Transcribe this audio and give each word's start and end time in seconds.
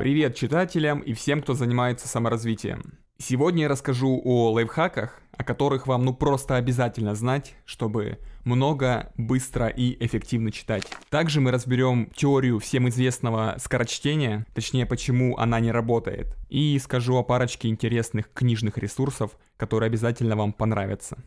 Привет 0.00 0.34
читателям 0.34 1.00
и 1.00 1.12
всем, 1.12 1.42
кто 1.42 1.52
занимается 1.52 2.08
саморазвитием. 2.08 2.98
Сегодня 3.18 3.64
я 3.64 3.68
расскажу 3.68 4.18
о 4.24 4.50
лайфхаках, 4.50 5.20
о 5.36 5.44
которых 5.44 5.86
вам 5.86 6.06
ну 6.06 6.14
просто 6.14 6.56
обязательно 6.56 7.14
знать, 7.14 7.54
чтобы 7.66 8.16
много, 8.46 9.12
быстро 9.18 9.66
и 9.68 10.02
эффективно 10.02 10.52
читать. 10.52 10.90
Также 11.10 11.42
мы 11.42 11.50
разберем 11.50 12.10
теорию 12.16 12.60
всем 12.60 12.88
известного 12.88 13.56
скорочтения, 13.58 14.46
точнее 14.54 14.86
почему 14.86 15.36
она 15.36 15.60
не 15.60 15.70
работает, 15.70 16.34
и 16.48 16.78
скажу 16.78 17.16
о 17.16 17.22
парочке 17.22 17.68
интересных 17.68 18.32
книжных 18.32 18.78
ресурсов, 18.78 19.32
которые 19.58 19.88
обязательно 19.88 20.34
вам 20.34 20.54
понравятся. 20.54 21.22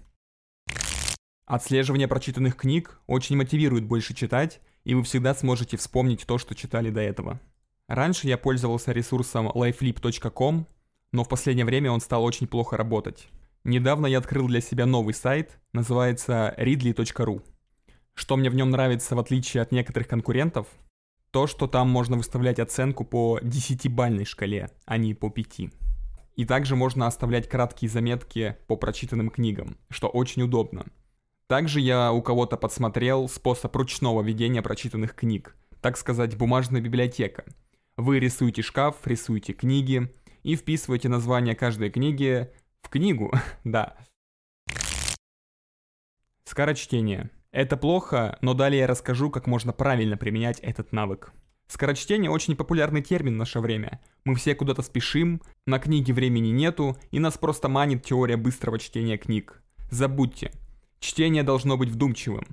Отслеживание 1.46 2.08
прочитанных 2.08 2.56
книг 2.56 3.00
очень 3.06 3.38
мотивирует 3.38 3.84
больше 3.86 4.16
читать, 4.16 4.62
и 4.84 4.96
вы 4.96 5.04
всегда 5.04 5.36
сможете 5.36 5.78
вспомнить 5.78 6.26
то, 6.26 6.40
что 6.40 6.56
читали 6.56 6.90
до 6.90 7.02
этого. 7.02 7.40
Раньше 7.88 8.28
я 8.28 8.38
пользовался 8.38 8.92
ресурсом 8.92 9.50
lifelip.com, 9.50 10.68
но 11.12 11.24
в 11.24 11.30
последнее 11.30 11.66
время 11.66 11.92
он 11.92 12.02
стал 12.02 12.24
очень 12.24 12.48
плохо 12.48 12.78
работать. 12.78 13.28
Недавно 13.64 14.08
я 14.08 14.18
открыл 14.18 14.48
для 14.48 14.62
себя 14.62 14.86
новый 14.86 15.14
сайт, 15.14 15.60
называется 15.74 16.54
readly.ru. 16.58 17.42
Что 18.14 18.36
мне 18.36 18.50
в 18.50 18.56
нем 18.56 18.70
нравится 18.70 19.16
в 19.16 19.20
отличие 19.20 19.62
от 19.62 19.72
некоторых 19.72 20.08
конкурентов, 20.08 20.68
то, 21.32 21.48
что 21.48 21.68
там 21.68 21.90
можно 21.90 22.16
выставлять 22.16 22.60
оценку 22.60 23.06
по 23.06 23.40
10-бальной 23.40 24.26
шкале, 24.26 24.70
а 24.86 24.98
не 24.98 25.14
по 25.14 25.30
5. 25.30 25.72
И 26.36 26.46
также 26.46 26.76
можно 26.76 27.08
оставлять 27.08 27.50
краткие 27.50 27.90
заметки 27.90 28.58
по 28.68 28.76
прочитанным 28.76 29.30
книгам, 29.30 29.78
что 29.90 30.08
очень 30.08 30.44
удобно. 30.44 30.86
Также 31.48 31.80
я 31.80 32.12
у 32.12 32.22
кого-то 32.22 32.58
подсмотрел 32.58 33.28
способ 33.28 33.76
ручного 33.76 34.22
ведения 34.22 34.62
прочитанных 34.62 35.16
книг, 35.16 35.56
так 35.82 35.98
сказать, 35.98 36.38
бумажная 36.38 36.82
библиотека. 36.82 37.46
Вы 37.98 38.20
рисуете 38.20 38.62
шкаф, 38.62 38.98
рисуете 39.06 39.54
книги 39.54 40.12
и 40.44 40.56
вписываете 40.56 41.10
название 41.10 41.56
каждой 41.56 41.90
книги 41.90 42.50
в 42.82 42.90
книгу, 42.90 43.32
да. 43.64 43.98
Скорочтение. 46.46 47.30
Это 47.52 47.78
плохо, 47.78 48.38
но 48.42 48.54
далее 48.54 48.82
я 48.82 48.88
расскажу, 48.88 49.30
как 49.30 49.48
можно 49.48 49.74
правильно 49.74 50.18
применять 50.18 50.60
этот 50.60 50.92
навык. 50.92 51.32
Скорочтение 51.68 52.30
очень 52.30 52.56
популярный 52.56 53.02
термин 53.02 53.36
в 53.36 53.38
наше 53.38 53.60
время. 53.60 54.02
Мы 54.26 54.36
все 54.36 54.56
куда-то 54.56 54.82
спешим, 54.82 55.42
на 55.66 55.80
книги 55.80 56.12
времени 56.12 56.50
нету, 56.50 56.98
и 57.12 57.20
нас 57.20 57.38
просто 57.38 57.70
манит 57.70 58.04
теория 58.04 58.38
быстрого 58.38 58.80
чтения 58.80 59.18
книг. 59.18 59.62
Забудьте, 59.90 60.52
Чтение 61.04 61.44
должно 61.44 61.76
быть 61.76 61.90
вдумчивым. 61.90 62.46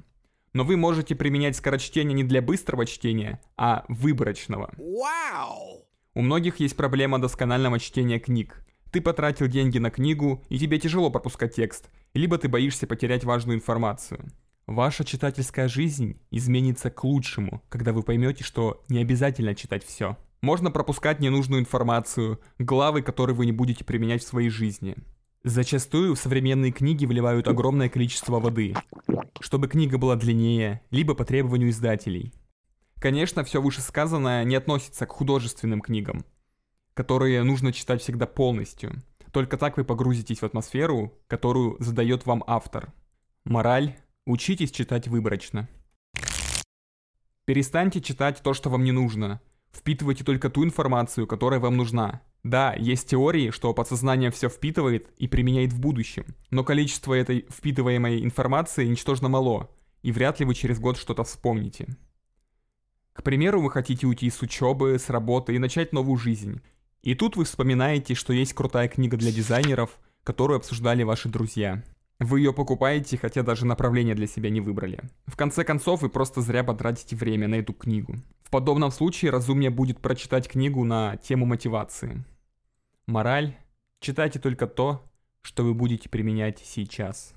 Но 0.53 0.65
вы 0.65 0.77
можете 0.77 1.15
применять 1.15 1.56
скорочтение 1.56 2.15
не 2.15 2.25
для 2.25 2.43
быстрого 2.43 2.87
чтения, 2.87 3.41
а 3.56 3.84
выборочного. 3.89 4.73
Вау! 4.77 5.87
У 6.15 6.23
многих 6.23 6.59
есть 6.59 6.77
проблема 6.77 7.20
досконального 7.20 7.79
чтения 7.79 8.19
книг. 8.19 8.65
Ты 8.91 9.01
потратил 9.01 9.47
деньги 9.47 9.78
на 9.78 9.91
книгу, 9.91 10.43
и 10.48 10.59
тебе 10.59 10.81
тяжело 10.81 11.11
пропускать 11.11 11.55
текст, 11.55 11.91
либо 12.15 12.37
ты 12.39 12.48
боишься 12.48 12.89
потерять 12.89 13.23
важную 13.23 13.56
информацию. 13.56 14.28
Ваша 14.67 15.05
читательская 15.05 15.69
жизнь 15.69 16.21
изменится 16.31 16.91
к 16.91 17.05
лучшему, 17.05 17.62
когда 17.69 17.93
вы 17.93 18.03
поймете, 18.03 18.43
что 18.43 18.84
не 18.89 19.01
обязательно 19.01 19.55
читать 19.55 19.84
все. 19.84 20.17
Можно 20.43 20.71
пропускать 20.71 21.21
ненужную 21.21 21.61
информацию, 21.61 22.41
главы, 22.59 23.03
которые 23.03 23.37
вы 23.37 23.47
не 23.47 23.53
будете 23.53 23.84
применять 23.84 24.25
в 24.25 24.27
своей 24.27 24.48
жизни. 24.48 24.97
Зачастую 25.42 26.14
в 26.14 26.19
современные 26.19 26.70
книги 26.70 27.06
вливают 27.06 27.48
огромное 27.48 27.88
количество 27.88 28.38
воды, 28.38 28.74
чтобы 29.41 29.69
книга 29.69 29.97
была 29.97 30.16
длиннее, 30.16 30.82
либо 30.91 31.14
по 31.14 31.24
требованию 31.24 31.70
издателей. 31.70 32.34
Конечно, 32.97 33.42
все 33.42 33.62
вышесказанное 33.62 34.44
не 34.44 34.55
относится 34.55 35.06
к 35.06 35.12
художественным 35.12 35.80
книгам, 35.80 36.27
которые 36.92 37.42
нужно 37.42 37.72
читать 37.72 38.02
всегда 38.02 38.27
полностью. 38.27 39.02
Только 39.32 39.56
так 39.56 39.78
вы 39.78 39.84
погрузитесь 39.84 40.42
в 40.42 40.44
атмосферу, 40.44 41.19
которую 41.27 41.76
задает 41.78 42.26
вам 42.26 42.44
автор. 42.47 42.92
Мораль– 43.44 43.97
учитесь 44.26 44.70
читать 44.70 45.09
выборочно. 45.09 45.70
Перестаньте 47.47 48.03
читать 48.03 48.42
то, 48.42 48.53
что 48.53 48.69
вам 48.69 48.84
не 48.84 48.92
нужно. 48.92 49.41
Впитывайте 49.72 50.22
только 50.22 50.50
ту 50.50 50.65
информацию, 50.65 51.26
которая 51.26 51.60
вам 51.60 51.78
нужна– 51.78 52.20
да, 52.43 52.75
есть 52.75 53.09
теории, 53.11 53.51
что 53.51 53.75
подсознание 53.75 54.31
все 54.31 54.49
впитывает 54.49 55.09
и 55.19 55.28
применяет 55.28 55.73
в 55.73 55.81
будущем, 55.81 56.25
но 56.51 56.65
количество 56.65 57.12
этой 57.12 57.47
впитываемой 57.51 58.25
информации 58.25 58.87
ничтожно 58.87 59.28
мало, 59.28 59.71
и 60.03 60.11
вряд 60.11 60.41
ли 60.41 60.47
вы 60.47 60.55
через 60.55 60.78
год 60.78 60.97
что-то 60.97 61.25
вспомните. 61.25 61.87
К 63.12 63.23
примеру, 63.23 63.61
вы 63.61 63.71
хотите 63.71 64.06
уйти 64.06 64.31
с 64.31 64.41
учебы, 64.41 64.99
с 64.99 65.11
работы 65.11 65.55
и 65.55 65.59
начать 65.59 65.93
новую 65.93 66.17
жизнь. 66.17 66.62
И 67.03 67.15
тут 67.15 67.37
вы 67.37 67.45
вспоминаете, 67.45 68.15
что 68.15 68.33
есть 68.33 68.55
крутая 68.55 68.89
книга 68.89 69.19
для 69.19 69.33
дизайнеров, 69.33 69.99
которую 70.22 70.57
обсуждали 70.57 71.03
ваши 71.03 71.28
друзья. 71.28 71.83
Вы 72.19 72.41
ее 72.41 72.53
покупаете, 72.53 73.19
хотя 73.19 73.43
даже 73.43 73.67
направление 73.67 74.15
для 74.15 74.27
себя 74.27 74.51
не 74.51 74.61
выбрали. 74.61 75.01
В 75.27 75.37
конце 75.37 75.65
концов, 75.65 76.03
вы 76.03 76.09
просто 76.09 76.41
зря 76.41 76.65
потратите 76.65 77.17
время 77.17 77.49
на 77.49 77.57
эту 77.57 77.72
книгу. 77.72 78.17
В 78.50 78.53
подобном 78.53 78.91
случае 78.91 79.31
разумнее 79.31 79.71
будет 79.71 80.00
прочитать 80.00 80.49
книгу 80.49 80.83
на 80.83 81.16
тему 81.19 81.47
мотивации. 81.47 82.25
Мораль– 83.06 83.56
читайте 84.00 84.41
только 84.41 84.66
то, 84.66 85.09
что 85.41 85.62
вы 85.62 85.72
будете 85.72 86.09
применять 86.09 86.59
сейчас. 86.59 87.33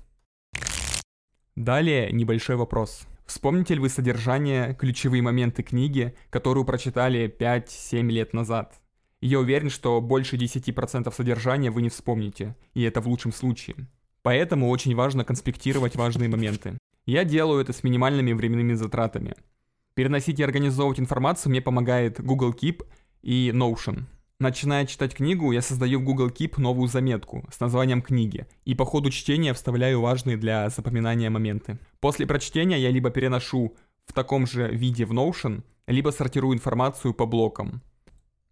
Далее 1.54 2.10
небольшой 2.10 2.56
вопрос. 2.56 3.06
Вспомните 3.26 3.74
ли 3.74 3.80
вы 3.80 3.90
содержание, 3.90 4.74
ключевые 4.74 5.22
моменты 5.22 5.62
книги, 5.62 6.16
которую 6.30 6.64
прочитали 6.64 7.32
5-7 7.32 8.08
лет 8.08 8.32
назад? 8.32 8.80
Я 9.20 9.38
уверен, 9.38 9.70
что 9.70 10.00
больше 10.00 10.34
10% 10.34 11.14
содержания 11.14 11.70
вы 11.70 11.82
не 11.82 11.90
вспомните, 11.90 12.56
и 12.72 12.82
это 12.82 13.00
в 13.00 13.06
лучшем 13.06 13.32
случае. 13.32 13.76
Поэтому 14.22 14.68
очень 14.68 14.96
важно 14.96 15.24
конспектировать 15.24 15.94
важные 15.94 16.28
моменты. 16.28 16.76
Я 17.06 17.22
делаю 17.22 17.60
это 17.60 17.72
с 17.72 17.84
минимальными 17.84 18.32
временными 18.32 18.72
затратами– 18.72 19.36
Переносить 19.94 20.40
и 20.40 20.42
организовывать 20.42 20.98
информацию 20.98 21.50
мне 21.50 21.60
помогает 21.60 22.20
Google 22.20 22.52
Keep 22.52 22.84
и 23.22 23.52
Notion. 23.54 24.04
Начиная 24.40 24.86
читать 24.86 25.14
книгу, 25.14 25.52
я 25.52 25.62
создаю 25.62 26.00
в 26.00 26.04
Google 26.04 26.30
Keep 26.30 26.60
новую 26.60 26.88
заметку 26.88 27.48
с 27.52 27.60
названием 27.60 28.02
книги 28.02 28.48
и 28.64 28.74
по 28.74 28.84
ходу 28.84 29.10
чтения 29.10 29.54
вставляю 29.54 30.00
важные 30.00 30.36
для 30.36 30.68
запоминания 30.68 31.30
моменты. 31.30 31.78
После 32.00 32.26
прочтения 32.26 32.80
я 32.80 32.90
либо 32.90 33.10
переношу 33.10 33.76
в 34.06 34.12
таком 34.12 34.48
же 34.48 34.68
виде 34.68 35.04
в 35.04 35.12
Notion, 35.12 35.62
либо 35.86 36.10
сортирую 36.10 36.56
информацию 36.56 37.14
по 37.14 37.24
блокам. 37.24 37.80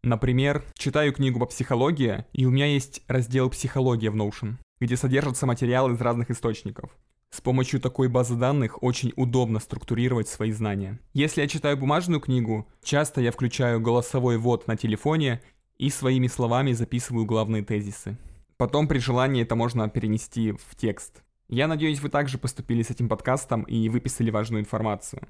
Например, 0.04 0.64
читаю 0.74 1.12
книгу 1.12 1.41
по 1.41 1.47
психологии, 1.47 2.24
и 2.32 2.47
у 2.47 2.50
меня 2.50 2.66
есть 2.66 3.03
раздел 3.09 3.50
«Психология» 3.50 4.10
в 4.10 4.16
Notion, 4.16 4.54
где 4.80 4.97
содержатся 4.97 5.47
материалы 5.47 5.94
из 5.94 6.00
разных 6.00 6.30
источников. 6.30 6.91
С 7.34 7.41
помощью 7.41 7.81
такой 7.81 8.09
базы 8.09 8.37
данных 8.37 8.82
очень 8.82 9.15
удобно 9.16 9.59
структурировать 9.59 10.28
свои 10.28 10.53
знания. 10.53 11.00
Если 11.15 11.41
я 11.41 11.48
читаю 11.48 11.78
бумажную 11.78 12.20
книгу, 12.20 12.69
часто 12.84 13.22
я 13.22 13.32
включаю 13.32 13.81
голосовой 13.81 14.37
ввод 14.37 14.69
на 14.69 14.76
телефоне 14.76 15.41
и 15.78 15.88
своими 15.88 16.26
словами 16.26 16.72
записываю 16.72 17.25
главные 17.25 17.65
тезисы. 17.65 18.19
Потом 18.59 18.87
при 18.87 18.98
желании 18.98 19.42
это 19.42 19.56
можно 19.56 19.88
перенести 19.88 20.53
в 20.53 20.76
текст. 20.76 21.22
Я 21.48 21.69
надеюсь, 21.69 22.00
вы 22.00 22.10
также 22.10 22.37
поступили 22.37 22.82
с 22.82 22.91
этим 22.91 23.09
подкастом 23.09 23.62
и 23.62 23.88
выписали 23.88 24.31
важную 24.31 24.60
информацию. 24.60 25.22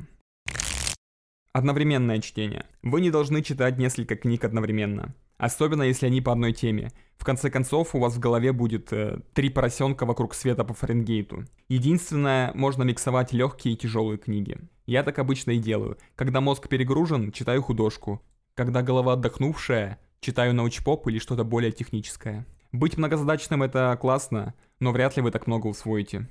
Одновременное 1.52 2.18
чтение. 2.20 2.64
Вы 2.82 3.02
не 3.02 3.10
должны 3.10 3.42
читать 3.42 3.76
несколько 3.76 4.16
книг 4.16 4.42
одновременно. 4.42 5.14
Особенно 5.36 5.82
если 5.82 6.06
они 6.06 6.22
по 6.22 6.32
одной 6.32 6.54
теме. 6.54 6.92
В 7.18 7.24
конце 7.24 7.50
концов, 7.50 7.94
у 7.94 7.98
вас 7.98 8.14
в 8.14 8.18
голове 8.18 8.52
будет 8.52 8.90
э, 8.92 9.20
три 9.34 9.50
поросенка 9.50 10.06
вокруг 10.06 10.34
света 10.34 10.64
по 10.64 10.72
Фаренгейту. 10.72 11.44
Единственное, 11.68 12.52
можно 12.54 12.84
миксовать 12.84 13.34
легкие 13.34 13.74
и 13.74 13.76
тяжелые 13.76 14.16
книги. 14.16 14.56
Я 14.86 15.02
так 15.02 15.18
обычно 15.18 15.50
и 15.50 15.58
делаю. 15.58 15.98
Когда 16.14 16.41
мозг 16.41 16.68
перегружен, 16.68 17.32
читаю 17.32 17.60
художку. 17.60 18.22
Когда 18.54 18.80
голова 18.80 19.12
отдохнувшая, 19.12 19.98
читаю 20.21 20.54
научпоп 20.54 21.06
или 21.09 21.18
что-то 21.18 21.44
более 21.44 21.72
техническое. 21.72 22.47
Быть 22.72 22.97
многозадачным 22.97 23.62
это 23.62 23.98
классно, 24.00 24.54
но 24.80 24.92
вряд 24.92 25.16
ли 25.16 25.22
вы 25.22 25.30
так 25.30 25.47
много 25.47 25.66
усвоите. 25.66 26.28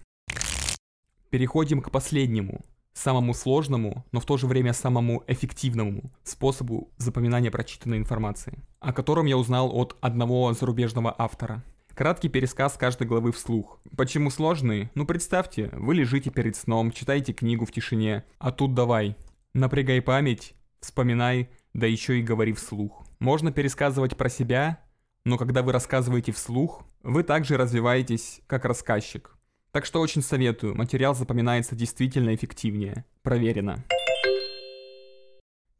Переходим 1.30 1.81
к 1.81 1.92
последнему 1.92 2.66
самому 2.94 3.34
сложному, 3.34 4.06
но 4.12 4.20
в 4.20 4.26
то 4.26 4.38
же 4.38 4.48
время 4.48 4.74
самому 4.74 5.24
эффективному 5.28 6.12
способу 6.24 6.92
запоминания 6.98 7.52
прочитанной 7.52 7.98
информации, 7.98 8.60
о 8.80 8.94
котором 8.94 9.26
я 9.26 9.38
узнал 9.38 9.76
от 9.76 9.98
одного 10.02 10.54
зарубежного 10.54 11.14
автора. 11.18 11.64
Краткий 11.94 12.30
пересказ 12.30 12.78
каждой 12.78 13.06
главы 13.06 13.32
вслух. 13.32 13.80
Почему 13.98 14.30
сложный? 14.30 14.90
Ну 14.96 15.06
представьте, 15.06 15.70
вы 15.74 15.96
лежите 15.96 16.30
перед 16.30 16.56
сном, 16.56 16.92
читаете 16.92 17.34
книгу 17.34 17.66
в 17.66 17.72
тишине, 17.72 18.24
а 18.40 18.52
тут 18.52 18.74
давай. 18.74 19.16
Напрягай 19.54 20.02
память, 20.02 20.54
вспоминай, 20.80 21.50
да 21.74 21.86
еще 21.86 22.20
и 22.20 22.24
говори 22.24 22.54
вслух. 22.54 23.06
Можно 23.20 23.52
пересказывать 23.52 24.18
про 24.18 24.30
себя, 24.30 24.80
но 25.26 25.38
когда 25.38 25.62
вы 25.62 25.74
рассказываете 25.74 26.32
вслух, 26.32 26.84
вы 27.04 27.24
также 27.24 27.58
развиваетесь 27.58 28.42
как 28.48 28.66
рассказчик. 28.66 29.38
Так 29.72 29.86
что 29.86 30.02
очень 30.02 30.22
советую, 30.22 30.76
материал 30.76 31.16
запоминается 31.16 31.76
действительно 31.76 32.36
эффективнее. 32.36 33.06
Проверено. 33.24 33.86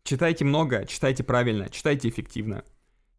Читайте 0.06 0.46
много, 0.46 0.86
читайте 0.86 1.24
правильно, 1.24 1.70
читайте 1.70 2.08
эффективно. 2.08 2.64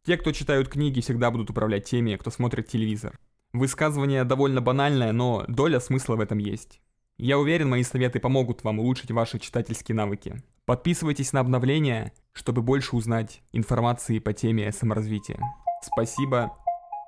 Те, 0.05 0.17
кто 0.17 0.33
читают 0.33 0.69
книги, 0.69 1.01
всегда 1.01 1.31
будут 1.31 1.51
управлять 1.51 1.85
теми, 1.85 2.17
кто 2.17 2.31
смотрит 2.31 2.69
телевизор. 2.69 3.19
Высказывание 3.53 4.25
довольно 4.25 4.63
банальное, 4.63 5.13
но 5.13 5.45
доля 5.47 5.79
смысла 5.79 6.17
в 6.17 6.21
этом 6.21 6.39
есть. 6.39 6.81
Я 7.19 7.39
уверен, 7.39 7.69
мои 7.69 7.83
советы 7.83 8.19
помогут 8.19 8.65
вам 8.65 8.79
улучшить 8.79 9.11
ваши 9.11 9.39
читательские 9.39 9.95
навыки. 9.95 10.43
Подписывайтесь 10.65 11.35
на 11.35 11.41
обновления, 11.41 12.15
чтобы 12.33 12.63
больше 12.63 12.97
узнать 12.97 13.43
информации 13.53 14.19
по 14.19 14.33
теме 14.33 14.73
саморазвития. 14.73 15.39
Спасибо, 15.83 16.57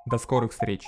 до 0.05 0.19
скорых 0.19 0.51
встреч. 0.51 0.85